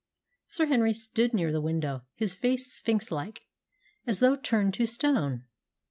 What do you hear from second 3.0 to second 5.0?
like, as though turned to